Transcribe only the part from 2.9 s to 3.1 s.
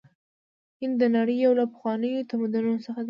دی.